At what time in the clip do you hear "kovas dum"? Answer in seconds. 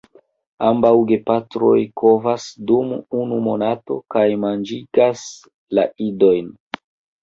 2.03-2.97